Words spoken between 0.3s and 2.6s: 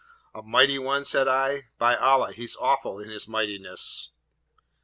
A mighty one, said I? by Allah, he's